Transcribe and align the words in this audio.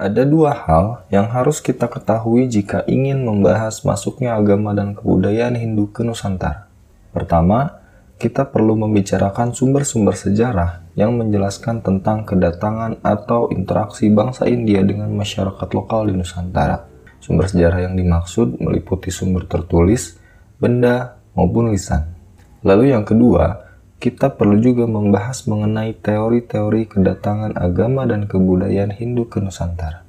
Ada 0.00 0.24
dua 0.24 0.56
hal 0.56 1.04
yang 1.12 1.28
harus 1.28 1.60
kita 1.60 1.84
ketahui 1.84 2.48
jika 2.48 2.80
ingin 2.88 3.28
membahas 3.28 3.84
masuknya 3.84 4.40
agama 4.40 4.72
dan 4.72 4.96
kebudayaan 4.96 5.52
Hindu 5.52 5.92
ke 5.92 6.00
Nusantara. 6.00 6.64
Pertama, 7.12 7.82
kita 8.16 8.48
perlu 8.48 8.72
membicarakan 8.72 9.52
sumber-sumber 9.52 10.16
sejarah 10.16 10.80
yang 10.96 11.12
menjelaskan 11.20 11.84
tentang 11.84 12.24
kedatangan 12.24 13.04
atau 13.04 13.52
interaksi 13.52 14.08
bangsa 14.08 14.48
India 14.48 14.80
dengan 14.80 15.12
masyarakat 15.12 15.68
lokal 15.76 16.08
di 16.08 16.16
Nusantara. 16.16 16.88
Sumber 17.20 17.52
sejarah 17.52 17.84
yang 17.84 17.92
dimaksud 17.92 18.64
meliputi 18.64 19.12
sumber 19.12 19.44
tertulis, 19.44 20.16
benda, 20.56 21.20
maupun 21.36 21.68
lisan. 21.68 22.16
Lalu 22.64 22.96
yang 22.96 23.04
kedua, 23.04 23.71
kita 24.02 24.34
perlu 24.34 24.58
juga 24.58 24.82
membahas 24.90 25.46
mengenai 25.46 25.94
teori-teori 25.94 26.90
kedatangan 26.90 27.54
agama 27.54 28.02
dan 28.02 28.26
kebudayaan 28.26 28.90
Hindu 28.90 29.30
ke 29.30 29.38
Nusantara. 29.38 30.02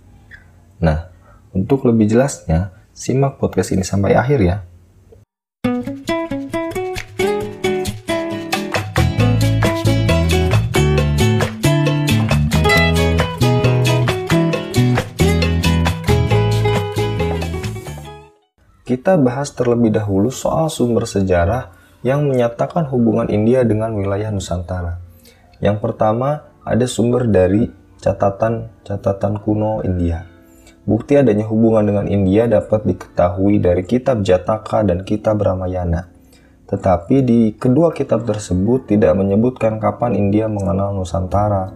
Nah, 0.81 1.13
untuk 1.53 1.85
lebih 1.85 2.09
jelasnya, 2.09 2.73
simak 2.89 3.37
podcast 3.37 3.69
ini 3.69 3.85
sampai 3.85 4.17
akhir 4.17 4.39
ya. 4.41 4.65
Kita 18.81 19.21
bahas 19.21 19.53
terlebih 19.53 19.93
dahulu 19.93 20.33
soal 20.33 20.73
sumber 20.73 21.05
sejarah 21.05 21.82
yang 22.03 22.27
menyatakan 22.27 22.91
hubungan 22.91 23.31
India 23.31 23.63
dengan 23.63 23.95
wilayah 23.95 24.29
Nusantara. 24.29 24.99
Yang 25.63 25.79
pertama, 25.79 26.51
ada 26.67 26.83
sumber 26.83 27.31
dari 27.31 27.71
catatan-catatan 28.03 29.39
kuno 29.39 29.79
India. 29.87 30.27
Bukti 30.83 31.15
adanya 31.15 31.47
hubungan 31.47 31.87
dengan 31.87 32.05
India 32.11 32.43
dapat 32.43 32.83
diketahui 32.83 33.63
dari 33.63 33.87
kitab 33.87 34.19
Jataka 34.19 34.83
dan 34.83 35.07
kitab 35.07 35.39
Ramayana. 35.39 36.11
Tetapi 36.67 37.23
di 37.23 37.55
kedua 37.55 37.95
kitab 37.95 38.27
tersebut 38.27 38.91
tidak 38.91 39.15
menyebutkan 39.15 39.79
kapan 39.79 40.19
India 40.19 40.51
mengenal 40.51 40.91
Nusantara. 40.91 41.71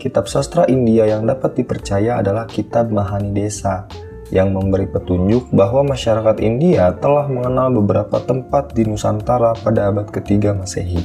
Kitab 0.00 0.32
sastra 0.32 0.64
India 0.64 1.04
yang 1.04 1.28
dapat 1.28 1.60
dipercaya 1.60 2.24
adalah 2.24 2.48
kitab 2.48 2.88
Mahani 2.88 3.36
Desa 3.36 4.07
yang 4.28 4.52
memberi 4.52 4.84
petunjuk 4.88 5.48
bahwa 5.52 5.92
masyarakat 5.94 6.40
India 6.44 6.92
telah 7.00 7.28
mengenal 7.28 7.72
beberapa 7.80 8.20
tempat 8.20 8.76
di 8.76 8.84
Nusantara 8.84 9.56
pada 9.56 9.88
abad 9.88 10.08
ketiga 10.12 10.52
Masehi. 10.52 11.00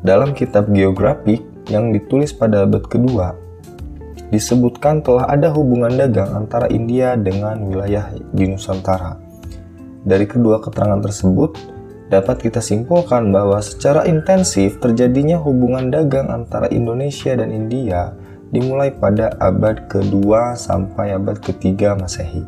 Dalam 0.00 0.32
kitab 0.32 0.70
geografik 0.72 1.44
yang 1.68 1.90
ditulis 1.92 2.32
pada 2.32 2.64
abad 2.64 2.84
kedua, 2.86 3.36
disebutkan 4.30 5.02
telah 5.04 5.28
ada 5.28 5.52
hubungan 5.52 5.92
dagang 5.92 6.32
antara 6.34 6.66
India 6.72 7.14
dengan 7.14 7.62
wilayah 7.66 8.10
di 8.32 8.44
Nusantara. 8.48 9.18
Dari 10.06 10.24
kedua 10.24 10.62
keterangan 10.62 11.02
tersebut, 11.02 11.58
dapat 12.06 12.38
kita 12.38 12.62
simpulkan 12.62 13.34
bahwa 13.34 13.58
secara 13.58 14.06
intensif 14.06 14.78
terjadinya 14.78 15.42
hubungan 15.42 15.90
dagang 15.90 16.30
antara 16.30 16.70
Indonesia 16.70 17.34
dan 17.34 17.50
India 17.50 18.14
dimulai 18.56 18.88
pada 18.88 19.36
abad 19.36 19.84
kedua 19.84 20.56
sampai 20.56 21.12
abad 21.12 21.36
ketiga 21.36 21.92
Masehi. 21.92 22.40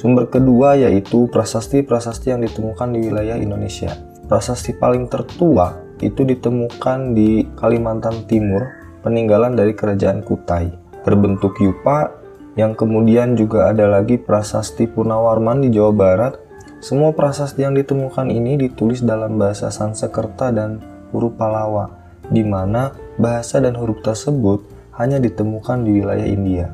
Sumber 0.00 0.32
kedua 0.32 0.80
yaitu 0.80 1.28
prasasti-prasasti 1.28 2.32
yang 2.32 2.40
ditemukan 2.40 2.96
di 2.96 3.12
wilayah 3.12 3.36
Indonesia. 3.36 3.92
Prasasti 4.24 4.72
paling 4.72 5.12
tertua 5.12 5.76
itu 6.00 6.24
ditemukan 6.24 7.12
di 7.12 7.44
Kalimantan 7.56 8.24
Timur, 8.24 8.64
peninggalan 9.04 9.56
dari 9.56 9.76
kerajaan 9.76 10.24
Kutai, 10.24 10.72
berbentuk 11.04 11.60
yupa 11.60 12.12
yang 12.56 12.72
kemudian 12.72 13.36
juga 13.36 13.68
ada 13.72 13.84
lagi 13.88 14.16
prasasti 14.16 14.88
Purnawarman 14.88 15.64
di 15.64 15.68
Jawa 15.68 15.92
Barat. 15.92 16.32
Semua 16.80 17.12
prasasti 17.12 17.64
yang 17.64 17.72
ditemukan 17.72 18.28
ini 18.28 18.60
ditulis 18.60 19.00
dalam 19.00 19.40
bahasa 19.40 19.72
Sanskerta 19.72 20.52
dan 20.52 20.80
huruf 21.12 21.36
Palawa, 21.40 21.88
di 22.28 22.44
mana 22.44 22.92
bahasa 23.16 23.60
dan 23.64 23.76
huruf 23.80 24.04
tersebut 24.04 24.75
hanya 24.96 25.20
ditemukan 25.20 25.84
di 25.84 26.02
wilayah 26.02 26.26
India. 26.26 26.66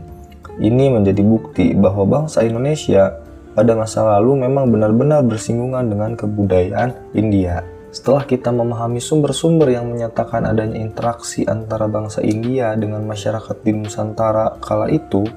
Ini 0.58 0.92
menjadi 0.92 1.22
bukti 1.24 1.72
bahwa 1.72 2.04
bangsa 2.06 2.44
Indonesia 2.44 3.18
pada 3.52 3.76
masa 3.76 4.04
lalu 4.16 4.48
memang 4.48 4.72
benar-benar 4.72 5.24
bersinggungan 5.24 5.92
dengan 5.92 6.16
kebudayaan 6.16 6.92
India. 7.12 7.64
Setelah 7.92 8.24
kita 8.24 8.48
memahami 8.48 9.04
sumber-sumber 9.04 9.68
yang 9.68 9.92
menyatakan 9.92 10.48
adanya 10.48 10.80
interaksi 10.80 11.44
antara 11.44 11.84
bangsa 11.84 12.24
India 12.24 12.72
dengan 12.72 13.04
masyarakat 13.04 13.60
di 13.60 13.76
Nusantara 13.76 14.56
kala 14.64 14.88
itu, 14.88 15.28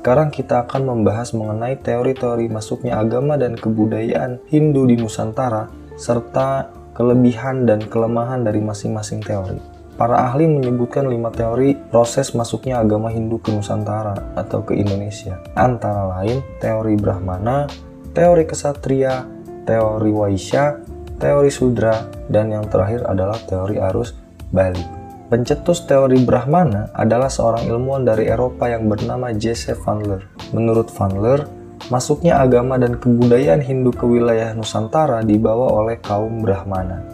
sekarang 0.00 0.32
kita 0.32 0.64
akan 0.64 0.88
membahas 0.88 1.36
mengenai 1.36 1.76
teori-teori 1.76 2.48
masuknya 2.48 2.96
agama 2.96 3.36
dan 3.36 3.52
kebudayaan 3.52 4.40
Hindu 4.48 4.88
di 4.88 4.96
Nusantara, 4.96 5.68
serta 6.00 6.72
kelebihan 6.96 7.68
dan 7.68 7.84
kelemahan 7.84 8.48
dari 8.48 8.64
masing-masing 8.64 9.20
teori. 9.20 9.69
Para 10.00 10.32
ahli 10.32 10.48
menyebutkan 10.48 11.12
lima 11.12 11.28
teori 11.28 11.76
proses 11.76 12.32
masuknya 12.32 12.80
agama 12.80 13.12
Hindu 13.12 13.36
ke 13.36 13.52
Nusantara 13.52 14.32
atau 14.32 14.64
ke 14.64 14.72
Indonesia, 14.72 15.36
antara 15.52 16.08
lain 16.16 16.40
teori 16.56 16.96
Brahmana, 16.96 17.68
teori 18.16 18.48
Kesatria, 18.48 19.28
teori 19.68 20.08
Waisya, 20.08 20.80
teori 21.20 21.52
Sudra, 21.52 22.08
dan 22.32 22.48
yang 22.48 22.64
terakhir 22.72 23.04
adalah 23.04 23.36
teori 23.44 23.76
arus 23.76 24.16
balik. 24.48 24.88
Pencetus 25.28 25.84
teori 25.84 26.16
Brahmana 26.24 26.96
adalah 26.96 27.28
seorang 27.28 27.68
ilmuwan 27.68 28.08
dari 28.08 28.24
Eropa 28.24 28.72
yang 28.72 28.88
bernama 28.88 29.36
Joseph 29.36 29.84
Van 29.84 30.00
Leer. 30.00 30.24
Menurut 30.56 30.88
Van 30.96 31.12
Leer, 31.12 31.44
masuknya 31.92 32.40
agama 32.40 32.80
dan 32.80 32.96
kebudayaan 32.96 33.60
Hindu 33.60 33.92
ke 33.92 34.08
wilayah 34.08 34.56
Nusantara 34.56 35.20
dibawa 35.20 35.76
oleh 35.76 36.00
kaum 36.00 36.40
Brahmana, 36.40 37.04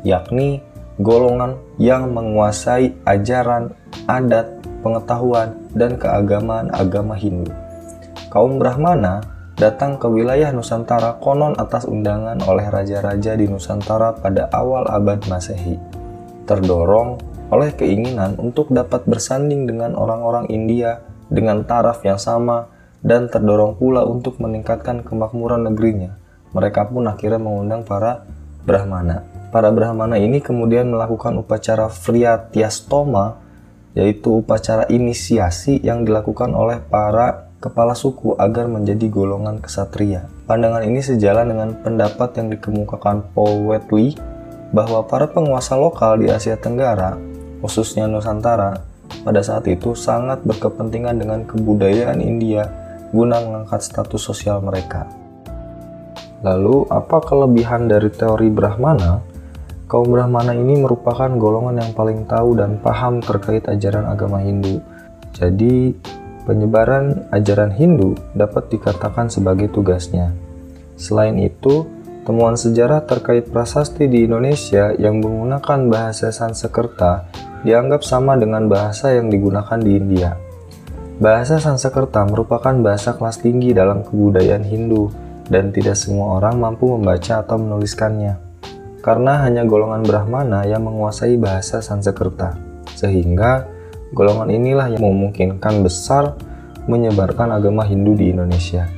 yakni 0.00 0.64
golongan 1.02 1.58
yang 1.80 2.14
menguasai 2.14 2.94
ajaran, 3.02 3.74
adat, 4.06 4.62
pengetahuan, 4.84 5.58
dan 5.74 5.98
keagamaan 5.98 6.70
agama 6.70 7.18
Hindu. 7.18 7.50
Kaum 8.30 8.58
Brahmana 8.62 9.22
datang 9.54 9.98
ke 9.98 10.06
wilayah 10.10 10.50
Nusantara 10.50 11.18
konon 11.22 11.54
atas 11.58 11.86
undangan 11.86 12.42
oleh 12.46 12.66
raja-raja 12.66 13.38
di 13.38 13.46
Nusantara 13.46 14.14
pada 14.14 14.50
awal 14.50 14.86
abad 14.90 15.22
Masehi, 15.30 15.78
terdorong 16.46 17.18
oleh 17.54 17.70
keinginan 17.74 18.34
untuk 18.38 18.70
dapat 18.74 19.06
bersanding 19.06 19.66
dengan 19.66 19.94
orang-orang 19.94 20.50
India 20.50 21.02
dengan 21.30 21.62
taraf 21.62 22.02
yang 22.02 22.18
sama 22.18 22.66
dan 23.04 23.28
terdorong 23.30 23.78
pula 23.78 24.02
untuk 24.02 24.40
meningkatkan 24.42 25.06
kemakmuran 25.06 25.66
negerinya. 25.70 26.16
Mereka 26.54 26.90
pun 26.90 27.10
akhirnya 27.10 27.42
mengundang 27.42 27.82
para 27.82 28.24
Brahmana. 28.64 29.33
Para 29.54 29.70
Brahmana 29.70 30.18
ini 30.18 30.42
kemudian 30.42 30.90
melakukan 30.90 31.38
upacara 31.38 31.86
Friatyastoma, 31.86 33.38
yaitu 33.94 34.42
upacara 34.42 34.90
inisiasi 34.90 35.78
yang 35.78 36.02
dilakukan 36.02 36.50
oleh 36.58 36.82
para 36.82 37.54
kepala 37.62 37.94
suku 37.94 38.34
agar 38.34 38.66
menjadi 38.66 39.06
golongan 39.06 39.62
kesatria. 39.62 40.26
Pandangan 40.50 40.82
ini 40.82 40.98
sejalan 40.98 41.54
dengan 41.54 41.70
pendapat 41.86 42.34
yang 42.34 42.50
dikemukakan 42.50 43.30
Paul 43.30 43.70
Wheatley 43.70 44.18
bahwa 44.74 45.06
para 45.06 45.30
penguasa 45.30 45.78
lokal 45.78 46.18
di 46.18 46.34
Asia 46.34 46.58
Tenggara, 46.58 47.14
khususnya 47.62 48.10
Nusantara, 48.10 48.82
pada 49.22 49.38
saat 49.38 49.70
itu 49.70 49.94
sangat 49.94 50.42
berkepentingan 50.42 51.14
dengan 51.14 51.46
kebudayaan 51.46 52.18
India 52.18 52.66
guna 53.14 53.38
mengangkat 53.38 53.86
status 53.86 54.18
sosial 54.18 54.58
mereka. 54.66 55.06
Lalu, 56.42 56.90
apa 56.90 57.22
kelebihan 57.22 57.86
dari 57.86 58.10
teori 58.10 58.50
Brahmana? 58.50 59.33
Kaum 59.84 60.08
Brahmana 60.08 60.56
ini 60.56 60.80
merupakan 60.80 61.28
golongan 61.36 61.76
yang 61.76 61.92
paling 61.92 62.24
tahu 62.24 62.56
dan 62.56 62.80
paham 62.80 63.20
terkait 63.20 63.68
ajaran 63.68 64.08
agama 64.08 64.40
Hindu. 64.40 64.80
Jadi, 65.36 65.92
penyebaran 66.48 67.28
ajaran 67.28 67.68
Hindu 67.68 68.16
dapat 68.32 68.72
dikatakan 68.72 69.28
sebagai 69.28 69.68
tugasnya. 69.68 70.32
Selain 70.96 71.36
itu, 71.36 71.84
temuan 72.24 72.56
sejarah 72.56 73.04
terkait 73.04 73.52
prasasti 73.52 74.08
di 74.08 74.24
Indonesia 74.24 74.96
yang 74.96 75.20
menggunakan 75.20 75.92
bahasa 75.92 76.32
Sanskerta 76.32 77.28
dianggap 77.60 78.00
sama 78.00 78.40
dengan 78.40 78.64
bahasa 78.72 79.12
yang 79.12 79.28
digunakan 79.28 79.76
di 79.76 80.00
India. 80.00 80.32
Bahasa 81.20 81.60
Sanskerta 81.60 82.24
merupakan 82.24 82.72
bahasa 82.80 83.20
kelas 83.20 83.36
tinggi 83.44 83.76
dalam 83.76 84.00
kebudayaan 84.00 84.64
Hindu 84.64 85.12
dan 85.44 85.76
tidak 85.76 86.00
semua 86.00 86.40
orang 86.40 86.56
mampu 86.56 86.88
membaca 86.88 87.44
atau 87.44 87.60
menuliskannya 87.60 88.43
karena 89.04 89.44
hanya 89.44 89.68
golongan 89.68 90.00
Brahmana 90.00 90.64
yang 90.64 90.88
menguasai 90.88 91.36
bahasa 91.36 91.84
Sanskerta, 91.84 92.56
sehingga 92.96 93.68
golongan 94.16 94.48
inilah 94.48 94.88
yang 94.88 95.04
memungkinkan 95.04 95.84
besar 95.84 96.32
menyebarkan 96.88 97.52
agama 97.52 97.84
Hindu 97.84 98.16
di 98.16 98.32
Indonesia. 98.32 98.88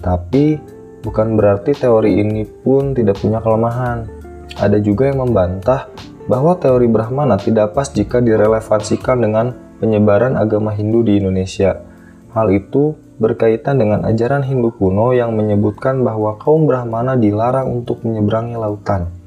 Tapi 0.00 0.56
bukan 1.04 1.36
berarti 1.36 1.76
teori 1.76 2.24
ini 2.24 2.48
pun 2.48 2.96
tidak 2.96 3.20
punya 3.20 3.44
kelemahan. 3.44 4.08
Ada 4.56 4.80
juga 4.80 5.12
yang 5.12 5.20
membantah 5.20 5.92
bahwa 6.24 6.56
teori 6.56 6.88
Brahmana 6.88 7.36
tidak 7.36 7.76
pas 7.76 7.92
jika 7.92 8.24
direlevansikan 8.24 9.20
dengan 9.20 9.52
penyebaran 9.76 10.40
agama 10.40 10.72
Hindu 10.72 11.04
di 11.04 11.20
Indonesia. 11.20 11.84
Hal 12.32 12.48
itu 12.48 12.96
berkaitan 13.20 13.76
dengan 13.76 14.08
ajaran 14.08 14.40
Hindu 14.40 14.72
kuno 14.72 15.12
yang 15.12 15.36
menyebutkan 15.36 16.00
bahwa 16.00 16.40
kaum 16.40 16.64
Brahmana 16.64 17.20
dilarang 17.20 17.84
untuk 17.84 18.00
menyeberangi 18.08 18.56
lautan 18.56 19.23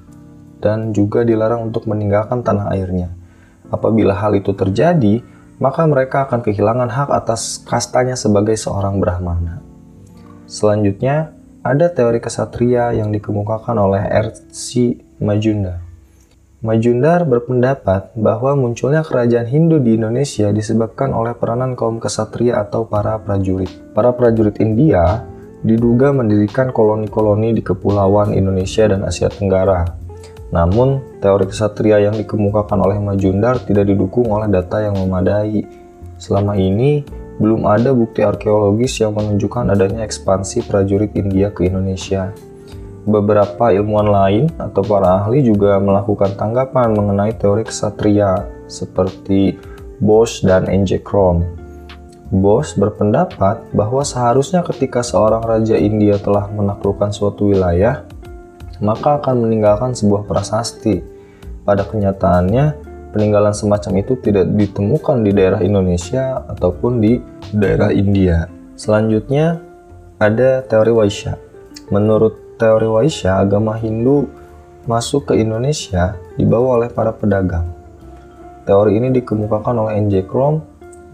dan 0.63 0.93
juga 0.93 1.21
dilarang 1.21 1.69
untuk 1.69 1.85
meninggalkan 1.85 2.41
tanah 2.41 2.73
airnya. 2.73 3.13
Apabila 3.67 4.15
hal 4.15 4.37
itu 4.39 4.55
terjadi, 4.55 5.21
maka 5.57 5.83
mereka 5.89 6.29
akan 6.29 6.45
kehilangan 6.45 6.89
hak 6.89 7.09
atas 7.09 7.61
kastanya 7.65 8.13
sebagai 8.13 8.55
seorang 8.55 9.01
Brahmana. 9.01 9.59
Selanjutnya, 10.47 11.33
ada 11.65 11.91
teori 11.91 12.23
kesatria 12.23 12.95
yang 12.95 13.11
dikemukakan 13.11 13.75
oleh 13.75 13.99
R.C. 14.07 14.95
Majunda. 15.19 15.83
Majundar 16.57 17.21
berpendapat 17.27 18.17
bahwa 18.17 18.57
munculnya 18.57 19.05
kerajaan 19.05 19.45
Hindu 19.45 19.77
di 19.77 19.93
Indonesia 19.93 20.49
disebabkan 20.49 21.13
oleh 21.13 21.37
peranan 21.37 21.77
kaum 21.77 22.01
kesatria 22.01 22.63
atau 22.63 22.87
para 22.87 23.19
prajurit. 23.21 23.69
Para 23.93 24.09
prajurit 24.15 24.57
India 24.57 25.21
diduga 25.61 26.09
mendirikan 26.15 26.73
koloni-koloni 26.73 27.53
di 27.53 27.61
kepulauan 27.61 28.33
Indonesia 28.33 28.89
dan 28.89 29.05
Asia 29.05 29.29
Tenggara. 29.29 30.06
Namun, 30.47 31.19
teori 31.19 31.45
kesatria 31.47 31.99
yang 31.99 32.15
dikemukakan 32.15 32.79
oleh 32.79 32.97
Majundar 33.03 33.59
tidak 33.59 33.91
didukung 33.91 34.31
oleh 34.31 34.47
data 34.47 34.79
yang 34.79 34.95
memadai. 34.95 35.67
Selama 36.15 36.55
ini, 36.55 37.03
belum 37.37 37.67
ada 37.69 37.93
bukti 37.93 38.25
arkeologis 38.25 38.97
yang 39.03 39.13
menunjukkan 39.13 39.69
adanya 39.69 40.01
ekspansi 40.07 40.65
prajurit 40.65 41.13
India 41.13 41.53
ke 41.53 41.69
Indonesia. 41.69 42.33
Beberapa 43.07 43.71
ilmuwan 43.71 44.09
lain 44.09 44.43
atau 44.59 44.83
para 44.83 45.23
ahli 45.23 45.45
juga 45.45 45.79
melakukan 45.79 46.35
tanggapan 46.35 46.91
mengenai 46.91 47.37
teori 47.39 47.63
kesatria 47.63 48.43
seperti 48.67 49.55
Bosch 50.01 50.43
dan 50.43 50.67
N.J. 50.67 51.05
Krom. 51.05 51.45
Bosch 52.27 52.75
berpendapat 52.75 53.71
bahwa 53.71 54.03
seharusnya 54.03 54.59
ketika 54.67 54.99
seorang 54.99 55.39
raja 55.39 55.79
India 55.79 56.19
telah 56.19 56.51
menaklukkan 56.51 57.15
suatu 57.15 57.55
wilayah, 57.55 58.03
maka 58.83 59.21
akan 59.21 59.47
meninggalkan 59.47 59.93
sebuah 59.93 60.25
prasasti. 60.25 61.01
Pada 61.67 61.83
kenyataannya, 61.83 62.65
peninggalan 63.11 63.51
semacam 63.51 64.03
itu 64.03 64.15
tidak 64.21 64.47
ditemukan 64.53 65.25
di 65.25 65.31
daerah 65.33 65.59
Indonesia 65.63 66.43
ataupun 66.47 67.03
di 67.03 67.19
daerah 67.51 67.91
India. 67.91 68.47
Selanjutnya, 68.77 69.59
ada 70.21 70.61
teori 70.65 70.93
Waisya. 70.93 71.33
Menurut 71.89 72.57
teori 72.61 72.87
Waisya, 72.87 73.41
agama 73.41 73.77
Hindu 73.77 74.29
masuk 74.87 75.33
ke 75.33 75.33
Indonesia 75.41 76.15
dibawa 76.39 76.79
oleh 76.79 76.89
para 76.93 77.11
pedagang. 77.11 77.67
Teori 78.67 78.99
ini 78.99 79.11
dikemukakan 79.15 79.87
oleh 79.87 79.99
N.J. 80.03 80.27
Krom 80.27 80.59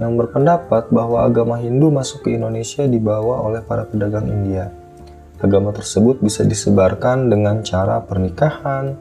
yang 0.01 0.18
berpendapat 0.18 0.89
bahwa 0.89 1.21
agama 1.21 1.62
Hindu 1.62 1.94
masuk 1.94 2.25
ke 2.25 2.33
Indonesia 2.33 2.86
dibawa 2.89 3.45
oleh 3.45 3.62
para 3.62 3.86
pedagang 3.86 4.25
India. 4.25 4.74
Agama 5.42 5.74
tersebut 5.74 6.22
bisa 6.22 6.46
disebarkan 6.46 7.32
dengan 7.32 7.66
cara 7.66 8.04
pernikahan, 8.06 8.94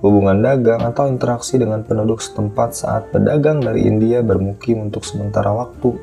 hubungan 0.00 0.40
dagang, 0.40 0.84
atau 0.84 1.08
interaksi 1.08 1.60
dengan 1.60 1.84
penduduk 1.84 2.20
setempat 2.20 2.76
saat 2.76 3.02
pedagang 3.12 3.60
dari 3.60 3.88
India 3.88 4.24
bermukim 4.24 4.84
untuk 4.88 5.04
sementara 5.04 5.52
waktu. 5.52 5.96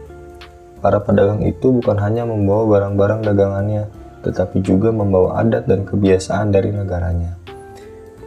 Para 0.81 0.98
pedagang 1.01 1.45
itu 1.45 1.69
bukan 1.69 1.98
hanya 2.01 2.25
membawa 2.25 2.66
barang-barang 2.78 3.22
dagangannya, 3.25 3.86
tetapi 4.25 4.62
juga 4.66 4.89
membawa 4.89 5.42
adat 5.42 5.69
dan 5.69 5.86
kebiasaan 5.86 6.50
dari 6.50 6.74
negaranya. 6.74 7.38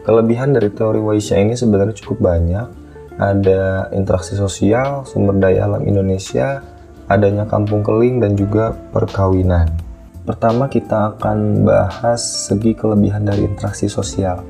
Kelebihan 0.05 0.53
dari 0.53 0.69
teori 0.69 1.01
Waisya 1.01 1.41
ini 1.41 1.57
sebenarnya 1.57 1.97
cukup 1.97 2.23
banyak. 2.23 2.67
Ada 3.15 3.95
interaksi 3.95 4.35
sosial, 4.35 5.07
sumber 5.07 5.39
daya 5.39 5.65
alam 5.71 5.87
Indonesia, 5.87 6.61
adanya 7.07 7.47
kampung 7.47 7.81
keling, 7.81 8.21
dan 8.21 8.35
juga 8.35 8.75
perkawinan. 8.93 9.84
Pertama 10.25 10.73
kita 10.73 11.17
akan 11.17 11.69
bahas 11.69 12.21
segi 12.21 12.73
kelebihan 12.73 13.29
dari 13.29 13.45
interaksi 13.45 13.87
sosial. 13.93 14.41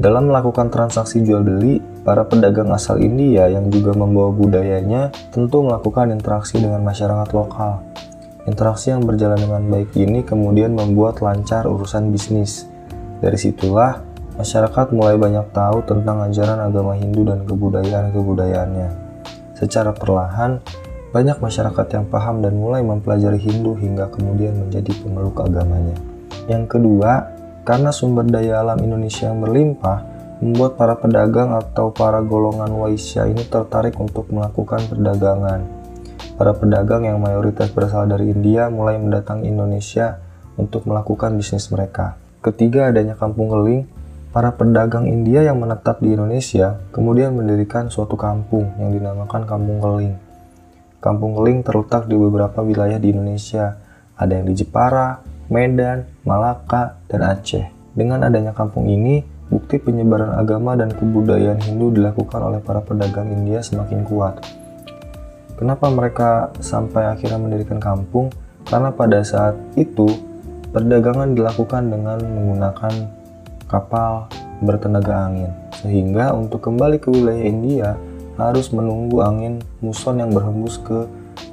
Dalam 0.00 0.28
melakukan 0.32 0.72
transaksi 0.72 1.20
jual 1.20 1.44
beli, 1.44 1.80
para 2.04 2.24
pedagang 2.24 2.72
asal 2.72 3.00
India 3.00 3.48
yang 3.48 3.68
juga 3.68 3.92
membawa 3.92 4.32
budayanya 4.32 5.12
tentu 5.32 5.60
melakukan 5.60 6.08
interaksi 6.12 6.56
dengan 6.56 6.80
masyarakat 6.80 7.28
lokal 7.36 7.90
Interaksi 8.48 8.88
yang 8.88 9.04
berjalan 9.04 9.36
dengan 9.36 9.62
baik 9.68 9.92
ini 10.00 10.24
kemudian 10.24 10.72
membuat 10.72 11.20
lancar 11.20 11.68
urusan 11.68 12.08
bisnis. 12.08 12.64
Dari 13.20 13.36
situlah, 13.36 14.00
masyarakat 14.40 14.96
mulai 14.96 15.20
banyak 15.20 15.52
tahu 15.52 15.84
tentang 15.84 16.24
ajaran 16.24 16.56
agama 16.56 16.96
Hindu 16.96 17.28
dan 17.28 17.44
kebudayaan-kebudayaannya. 17.44 18.88
Secara 19.60 19.92
perlahan, 19.92 20.56
banyak 21.10 21.42
masyarakat 21.42 21.86
yang 21.90 22.06
paham 22.06 22.38
dan 22.38 22.54
mulai 22.54 22.86
mempelajari 22.86 23.42
Hindu 23.42 23.74
hingga 23.74 24.06
kemudian 24.14 24.54
menjadi 24.54 24.94
pemeluk 25.02 25.42
agamanya. 25.42 25.98
Yang 26.46 26.78
kedua, 26.78 27.34
karena 27.66 27.90
sumber 27.90 28.30
daya 28.30 28.62
alam 28.62 28.78
Indonesia 28.78 29.26
yang 29.26 29.42
berlimpah, 29.42 29.98
membuat 30.38 30.78
para 30.78 30.94
pedagang 30.96 31.50
atau 31.52 31.90
para 31.90 32.22
golongan 32.22 32.70
Waisya 32.70 33.26
ini 33.26 33.42
tertarik 33.42 33.98
untuk 33.98 34.30
melakukan 34.30 34.86
perdagangan. 34.86 35.66
Para 36.38 36.56
pedagang 36.56 37.04
yang 37.04 37.20
mayoritas 37.20 37.68
berasal 37.74 38.08
dari 38.08 38.32
India 38.32 38.72
mulai 38.72 38.96
mendatangi 38.96 39.50
Indonesia 39.50 40.16
untuk 40.56 40.88
melakukan 40.88 41.36
bisnis 41.36 41.68
mereka. 41.68 42.16
Ketiga, 42.40 42.88
adanya 42.88 43.18
kampung 43.18 43.52
keling. 43.52 43.84
Para 44.30 44.54
pedagang 44.54 45.10
India 45.10 45.42
yang 45.42 45.58
menetap 45.58 45.98
di 45.98 46.14
Indonesia 46.14 46.78
kemudian 46.94 47.34
mendirikan 47.34 47.90
suatu 47.90 48.14
kampung 48.14 48.78
yang 48.78 48.94
dinamakan 48.94 49.42
Kampung 49.42 49.82
Keling. 49.82 50.29
Kampung 51.00 51.32
Keling 51.32 51.64
terletak 51.64 52.12
di 52.12 52.16
beberapa 52.20 52.60
wilayah 52.60 53.00
di 53.00 53.16
Indonesia. 53.16 53.80
Ada 54.20 54.36
yang 54.36 54.52
di 54.52 54.54
Jepara, 54.60 55.24
Medan, 55.48 56.04
Malaka, 56.28 57.00
dan 57.08 57.24
Aceh. 57.24 57.72
Dengan 57.96 58.20
adanya 58.20 58.52
kampung 58.52 58.84
ini, 58.84 59.24
bukti 59.48 59.80
penyebaran 59.80 60.36
agama 60.36 60.76
dan 60.76 60.92
kebudayaan 60.92 61.56
Hindu 61.64 61.96
dilakukan 61.96 62.44
oleh 62.44 62.60
para 62.60 62.84
pedagang 62.84 63.32
India 63.32 63.64
semakin 63.64 64.04
kuat. 64.04 64.44
Kenapa 65.56 65.88
mereka 65.88 66.52
sampai 66.60 67.16
akhirnya 67.16 67.40
mendirikan 67.40 67.80
kampung? 67.80 68.28
Karena 68.68 68.92
pada 68.92 69.24
saat 69.24 69.56
itu 69.80 70.04
perdagangan 70.68 71.32
dilakukan 71.32 71.88
dengan 71.88 72.20
menggunakan 72.20 72.92
kapal 73.72 74.28
bertenaga 74.60 75.32
angin. 75.32 75.48
Sehingga 75.80 76.36
untuk 76.36 76.60
kembali 76.60 77.00
ke 77.00 77.08
wilayah 77.08 77.44
India 77.48 77.88
harus 78.38 78.70
menunggu 78.70 79.24
angin 79.24 79.62
muson 79.82 80.20
yang 80.20 80.30
berhembus 80.30 80.78
ke 80.82 81.08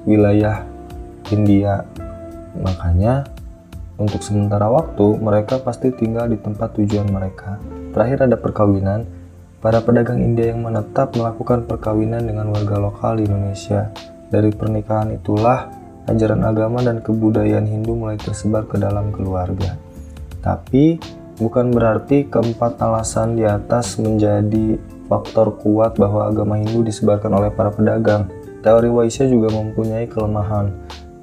wilayah 0.05 0.65
India. 1.33 1.85
Makanya 2.59 3.25
untuk 3.97 4.21
sementara 4.21 4.69
waktu 4.69 5.17
mereka 5.17 5.61
pasti 5.61 5.89
tinggal 5.93 6.29
di 6.29 6.37
tempat 6.37 6.77
tujuan 6.77 7.09
mereka. 7.09 7.57
Terakhir 7.93 8.29
ada 8.29 8.37
perkawinan 8.37 9.17
Para 9.57 9.81
pedagang 9.81 10.21
India 10.21 10.53
yang 10.53 10.61
menetap 10.61 11.17
melakukan 11.17 11.65
perkawinan 11.65 12.21
dengan 12.29 12.53
warga 12.53 12.77
lokal 12.77 13.17
di 13.17 13.25
Indonesia. 13.25 13.89
Dari 14.29 14.53
pernikahan 14.53 15.17
itulah 15.17 15.73
ajaran 16.05 16.45
agama 16.45 16.85
dan 16.85 17.01
kebudayaan 17.01 17.65
Hindu 17.65 17.97
mulai 17.97 18.21
tersebar 18.21 18.69
ke 18.69 18.77
dalam 18.77 19.09
keluarga. 19.09 19.73
Tapi 20.45 21.01
bukan 21.41 21.73
berarti 21.73 22.29
keempat 22.29 22.77
alasan 22.85 23.33
di 23.33 23.49
atas 23.49 23.97
menjadi 23.97 24.77
faktor 25.07 25.55
kuat 25.57 25.95
bahwa 25.95 26.27
agama 26.27 26.59
Hindu 26.59 26.83
disebarkan 26.85 27.31
oleh 27.33 27.49
para 27.49 27.71
pedagang. 27.71 28.27
Teori 28.61 28.91
Waisya 28.91 29.31
juga 29.31 29.49
mempunyai 29.55 30.05
kelemahan, 30.11 30.69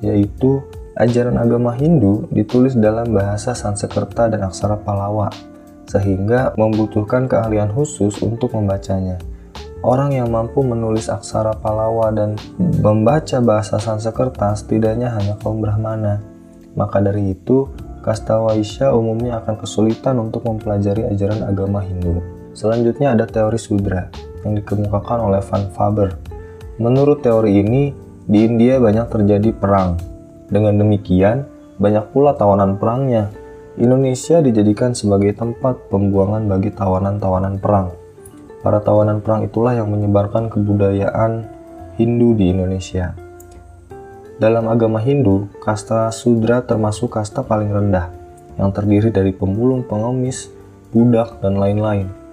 yaitu 0.00 0.64
ajaran 0.96 1.36
agama 1.36 1.76
Hindu 1.76 2.24
ditulis 2.32 2.72
dalam 2.74 3.12
bahasa 3.12 3.52
Sanskerta 3.52 4.32
dan 4.32 4.48
aksara 4.48 4.80
Palawa 4.80 5.28
sehingga 5.84 6.56
membutuhkan 6.56 7.28
keahlian 7.28 7.70
khusus 7.72 8.18
untuk 8.24 8.56
membacanya. 8.56 9.20
Orang 9.84 10.16
yang 10.16 10.32
mampu 10.32 10.64
menulis 10.64 11.12
aksara 11.12 11.60
Palawa 11.60 12.08
dan 12.08 12.40
membaca 12.80 13.36
bahasa 13.44 13.76
Sanskerta 13.76 14.56
setidaknya 14.56 15.12
hanya 15.12 15.36
kaum 15.44 15.60
Brahmana. 15.60 16.24
Maka 16.72 17.04
dari 17.04 17.36
itu, 17.36 17.68
kasta 18.00 18.40
Waisya 18.40 18.96
umumnya 18.96 19.44
akan 19.44 19.60
kesulitan 19.60 20.16
untuk 20.16 20.48
mempelajari 20.48 21.04
ajaran 21.04 21.44
agama 21.44 21.84
Hindu. 21.84 22.33
Selanjutnya 22.54 23.18
ada 23.18 23.26
teori 23.26 23.58
Sudra 23.58 24.06
yang 24.46 24.54
dikemukakan 24.54 25.18
oleh 25.26 25.42
Van 25.42 25.66
Faber. 25.74 26.14
Menurut 26.78 27.26
teori 27.26 27.58
ini, 27.58 27.90
di 28.24 28.46
India 28.46 28.78
banyak 28.78 29.10
terjadi 29.10 29.50
perang. 29.50 29.98
Dengan 30.48 30.78
demikian, 30.78 31.44
banyak 31.82 32.14
pula 32.14 32.38
tawanan 32.38 32.78
perangnya 32.78 33.34
Indonesia 33.74 34.38
dijadikan 34.38 34.94
sebagai 34.94 35.34
tempat 35.34 35.90
pembuangan 35.90 36.46
bagi 36.46 36.70
tawanan-tawanan 36.70 37.58
perang. 37.58 37.90
Para 38.62 38.78
tawanan 38.78 39.18
perang 39.18 39.42
itulah 39.42 39.74
yang 39.74 39.90
menyebarkan 39.90 40.46
kebudayaan 40.46 41.50
Hindu 41.98 42.38
di 42.38 42.54
Indonesia. 42.54 43.18
Dalam 44.38 44.70
agama 44.70 45.02
Hindu, 45.02 45.50
kasta 45.58 46.06
Sudra 46.14 46.62
termasuk 46.62 47.18
kasta 47.18 47.42
paling 47.42 47.70
rendah, 47.70 48.14
yang 48.62 48.70
terdiri 48.70 49.10
dari 49.10 49.34
pemulung, 49.34 49.82
pengemis, 49.82 50.54
budak, 50.94 51.42
dan 51.42 51.58
lain-lain. 51.58 52.23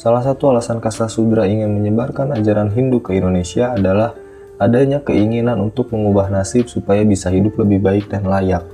Salah 0.00 0.24
satu 0.24 0.48
alasan 0.48 0.80
kasta 0.80 1.12
Sudra 1.12 1.44
ingin 1.44 1.76
menyebarkan 1.76 2.32
ajaran 2.32 2.72
Hindu 2.72 3.04
ke 3.04 3.20
Indonesia 3.20 3.76
adalah 3.76 4.16
adanya 4.56 5.04
keinginan 5.04 5.60
untuk 5.60 5.92
mengubah 5.92 6.32
nasib 6.32 6.72
supaya 6.72 7.04
bisa 7.04 7.28
hidup 7.28 7.60
lebih 7.60 7.84
baik 7.84 8.08
dan 8.08 8.24
layak. 8.24 8.64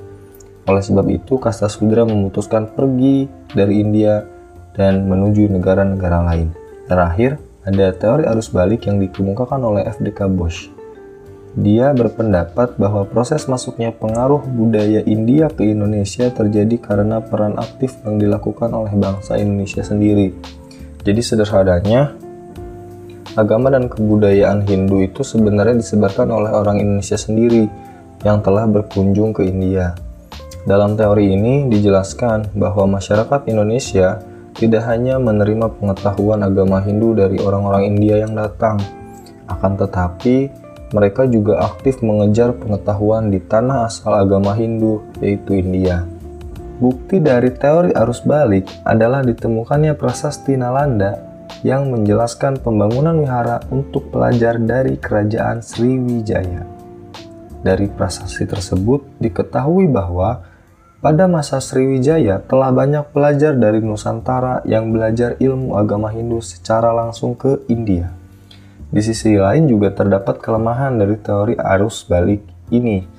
Oleh 0.71 0.87
sebab 0.87 1.03
itu, 1.11 1.35
kasta 1.43 1.67
Sudra 1.67 2.07
memutuskan 2.07 2.71
pergi 2.71 3.27
dari 3.51 3.83
India 3.83 4.23
dan 4.79 5.11
menuju 5.11 5.51
negara-negara 5.51 6.31
lain. 6.31 6.55
Terakhir, 6.87 7.43
ada 7.67 7.91
teori 7.91 8.23
arus 8.31 8.55
balik 8.55 8.87
yang 8.87 9.03
dikemukakan 9.03 9.67
oleh 9.67 9.83
FDK 9.83 10.31
Bosch. 10.31 10.71
Dia 11.59 11.91
berpendapat 11.91 12.79
bahwa 12.79 13.03
proses 13.03 13.51
masuknya 13.51 13.91
pengaruh 13.91 14.47
budaya 14.47 15.03
India 15.03 15.51
ke 15.51 15.67
Indonesia 15.67 16.31
terjadi 16.31 16.79
karena 16.79 17.19
peran 17.19 17.59
aktif 17.59 17.99
yang 18.07 18.23
dilakukan 18.23 18.71
oleh 18.71 18.95
bangsa 18.95 19.35
Indonesia 19.43 19.83
sendiri. 19.83 20.63
Jadi 21.07 21.23
sederhananya, 21.23 22.19
agama 23.39 23.71
dan 23.71 23.87
kebudayaan 23.87 24.67
Hindu 24.67 25.07
itu 25.07 25.23
sebenarnya 25.23 25.79
disebarkan 25.79 26.35
oleh 26.35 26.51
orang 26.51 26.83
Indonesia 26.83 27.15
sendiri 27.15 27.71
yang 28.27 28.43
telah 28.43 28.67
berkunjung 28.67 29.31
ke 29.31 29.47
India. 29.47 29.95
Dalam 30.67 30.99
teori 30.99 31.31
ini 31.31 31.71
dijelaskan 31.71 32.59
bahwa 32.59 32.99
masyarakat 32.99 33.47
Indonesia 33.47 34.19
tidak 34.59 34.83
hanya 34.91 35.23
menerima 35.23 35.79
pengetahuan 35.79 36.43
agama 36.43 36.83
Hindu 36.83 37.15
dari 37.15 37.39
orang-orang 37.39 37.87
India 37.87 38.27
yang 38.27 38.35
datang, 38.35 38.83
akan 39.47 39.79
tetapi 39.79 40.51
mereka 40.91 41.23
juga 41.31 41.71
aktif 41.71 42.03
mengejar 42.03 42.51
pengetahuan 42.51 43.31
di 43.31 43.39
tanah 43.39 43.87
asal 43.87 44.11
agama 44.11 44.59
Hindu, 44.59 45.07
yaitu 45.23 45.55
India. 45.55 46.03
Bukti 46.77 47.25
dari 47.25 47.49
teori 47.57 47.97
arus 47.97 48.21
balik 48.21 48.69
adalah 48.85 49.25
ditemukannya 49.25 49.97
prasasti 49.97 50.61
Nalanda 50.61 51.17
yang 51.65 51.89
menjelaskan 51.89 52.61
pembangunan 52.61 53.17
wihara 53.17 53.65
untuk 53.73 54.13
pelajar 54.13 54.61
dari 54.61 55.01
kerajaan 55.01 55.65
Sriwijaya. 55.65 56.69
Dari 57.65 57.89
prasasti 57.89 58.45
tersebut 58.45 59.09
diketahui 59.17 59.89
bahwa 59.89 60.45
pada 61.01 61.25
masa 61.25 61.65
Sriwijaya 61.65 62.45
telah 62.45 62.69
banyak 62.69 63.09
pelajar 63.09 63.57
dari 63.57 63.81
Nusantara 63.81 64.61
yang 64.69 64.93
belajar 64.93 65.41
ilmu 65.41 65.81
agama 65.81 66.13
Hindu 66.13 66.45
secara 66.45 66.93
langsung 66.93 67.33
ke 67.41 67.65
India. 67.73 68.13
Di 68.93 69.01
sisi 69.01 69.33
lain 69.33 69.65
juga 69.65 69.97
terdapat 69.97 70.45
kelemahan 70.45 71.01
dari 71.01 71.17
teori 71.17 71.57
arus 71.57 72.05
balik 72.05 72.45
ini, 72.69 73.16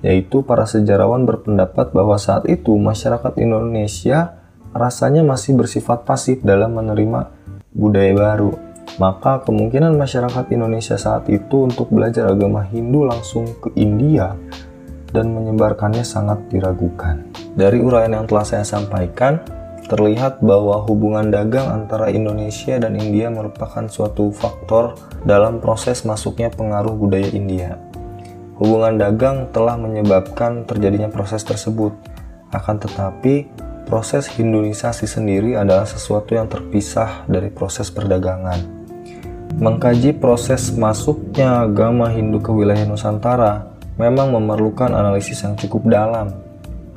yaitu 0.00 0.46
para 0.46 0.64
sejarawan 0.64 1.26
berpendapat 1.26 1.90
bahwa 1.90 2.14
saat 2.18 2.46
itu 2.46 2.74
masyarakat 2.78 3.34
Indonesia 3.40 4.38
rasanya 4.70 5.26
masih 5.26 5.58
bersifat 5.58 6.06
pasif 6.06 6.44
dalam 6.46 6.76
menerima 6.76 7.34
budaya 7.74 8.14
baru. 8.14 8.52
Maka 8.98 9.46
kemungkinan 9.46 9.94
masyarakat 9.94 10.50
Indonesia 10.50 10.98
saat 10.98 11.30
itu 11.30 11.70
untuk 11.70 11.92
belajar 11.92 12.30
agama 12.30 12.66
Hindu 12.66 13.06
langsung 13.06 13.46
ke 13.62 13.70
India 13.78 14.34
dan 15.14 15.32
menyebarkannya 15.32 16.02
sangat 16.02 16.50
diragukan. 16.50 17.22
Dari 17.54 17.78
uraian 17.78 18.12
yang 18.12 18.26
telah 18.26 18.44
saya 18.44 18.64
sampaikan, 18.66 19.40
terlihat 19.88 20.44
bahwa 20.44 20.84
hubungan 20.84 21.32
dagang 21.32 21.64
antara 21.64 22.12
Indonesia 22.12 22.76
dan 22.76 22.92
India 22.98 23.32
merupakan 23.32 23.88
suatu 23.88 24.28
faktor 24.28 24.98
dalam 25.24 25.64
proses 25.64 26.04
masuknya 26.04 26.52
pengaruh 26.52 26.92
budaya 26.92 27.32
India. 27.32 27.87
Hubungan 28.58 28.98
dagang 28.98 29.54
telah 29.54 29.78
menyebabkan 29.78 30.66
terjadinya 30.66 31.06
proses 31.06 31.46
tersebut, 31.46 31.94
akan 32.50 32.76
tetapi 32.82 33.46
proses 33.86 34.26
Hinduisasi 34.28 35.06
sendiri 35.06 35.54
adalah 35.54 35.86
sesuatu 35.86 36.34
yang 36.34 36.50
terpisah 36.50 37.24
dari 37.30 37.48
proses 37.54 37.88
perdagangan. 37.88 38.58
Mengkaji 39.58 40.18
proses 40.18 40.74
masuknya 40.74 41.64
agama 41.64 42.10
Hindu 42.10 42.42
ke 42.42 42.50
wilayah 42.50 42.84
Nusantara 42.84 43.70
memang 43.96 44.34
memerlukan 44.34 44.92
analisis 44.92 45.42
yang 45.42 45.58
cukup 45.58 45.88
dalam 45.88 46.48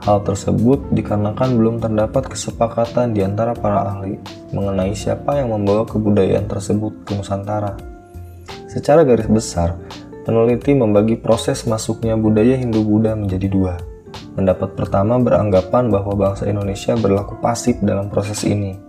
Hal 0.02 0.26
tersebut 0.26 0.90
dikarenakan 0.98 1.62
belum 1.62 1.76
terdapat 1.78 2.34
kesepakatan 2.34 3.14
di 3.14 3.22
antara 3.22 3.54
para 3.54 3.86
ahli 3.86 4.18
mengenai 4.50 4.98
siapa 4.98 5.38
yang 5.38 5.54
membawa 5.54 5.86
kebudayaan 5.86 6.50
tersebut 6.50 7.06
ke 7.06 7.14
Nusantara. 7.14 7.78
Secara 8.66 9.06
garis 9.06 9.30
besar, 9.30 9.78
peneliti 10.22 10.78
membagi 10.78 11.18
proses 11.18 11.66
masuknya 11.66 12.14
budaya 12.14 12.58
Hindu-Buddha 12.58 13.18
menjadi 13.18 13.48
dua. 13.50 13.74
Pendapat 14.32 14.80
pertama 14.80 15.20
beranggapan 15.20 15.92
bahwa 15.92 16.16
bangsa 16.16 16.48
Indonesia 16.48 16.96
berlaku 16.96 17.40
pasif 17.44 17.80
dalam 17.84 18.08
proses 18.08 18.48
ini. 18.48 18.80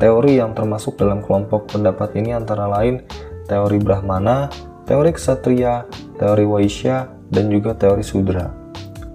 Teori 0.00 0.40
yang 0.40 0.56
termasuk 0.56 0.96
dalam 0.96 1.20
kelompok 1.20 1.76
pendapat 1.76 2.16
ini 2.16 2.32
antara 2.32 2.64
lain 2.64 3.04
teori 3.44 3.76
Brahmana, 3.76 4.48
teori 4.88 5.12
Ksatria, 5.12 5.84
teori 6.16 6.48
Waisya, 6.48 7.28
dan 7.28 7.52
juga 7.52 7.76
teori 7.76 8.00
Sudra. 8.00 8.48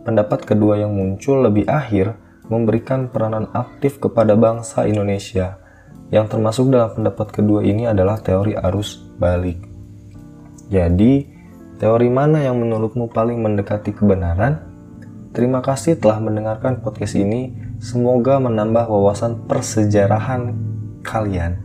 Pendapat 0.06 0.46
kedua 0.46 0.78
yang 0.78 0.94
muncul 0.94 1.42
lebih 1.42 1.66
akhir 1.66 2.14
memberikan 2.46 3.10
peranan 3.10 3.50
aktif 3.58 3.98
kepada 3.98 4.38
bangsa 4.38 4.86
Indonesia. 4.86 5.58
Yang 6.14 6.38
termasuk 6.38 6.70
dalam 6.70 6.94
pendapat 6.94 7.34
kedua 7.34 7.66
ini 7.66 7.90
adalah 7.90 8.22
teori 8.22 8.54
arus 8.54 9.02
balik. 9.18 9.58
Jadi, 10.70 11.35
teori 11.76 12.08
mana 12.08 12.40
yang 12.44 12.62
menurutmu 12.62 13.12
paling 13.12 13.42
mendekati 13.42 13.92
kebenaran? 13.92 14.62
Terima 15.36 15.60
kasih 15.60 16.00
telah 16.00 16.24
mendengarkan 16.24 16.80
podcast 16.80 17.20
ini. 17.20 17.52
Semoga 17.84 18.40
menambah 18.40 18.88
wawasan 18.88 19.44
persejarahan 19.52 20.56
kalian. 21.04 21.65